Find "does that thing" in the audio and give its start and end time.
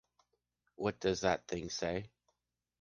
0.99-1.69